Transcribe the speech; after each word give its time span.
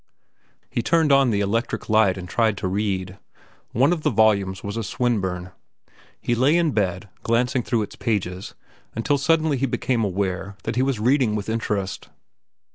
He 0.71 0.81
turned 0.81 1.11
on 1.11 1.29
the 1.29 1.41
electric 1.41 1.87
light 1.87 2.17
and 2.17 2.27
tried 2.27 2.57
to 2.57 2.67
read. 2.67 3.19
One 3.71 3.93
of 3.93 4.01
the 4.01 4.09
volumes 4.09 4.63
was 4.63 4.75
a 4.75 4.83
Swinburne. 4.83 5.51
He 6.19 6.33
lay 6.33 6.57
in 6.57 6.71
bed, 6.71 7.07
glancing 7.21 7.61
through 7.61 7.83
its 7.83 7.95
pages, 7.95 8.55
until 8.95 9.19
suddenly 9.19 9.57
he 9.59 9.67
became 9.67 10.03
aware 10.03 10.55
that 10.63 10.75
he 10.75 10.81
was 10.81 10.99
reading 10.99 11.35
with 11.35 11.49
interest. 11.49 12.09